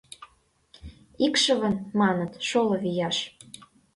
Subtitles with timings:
[1.25, 3.17] Икшывын, маныт, шоло вияш.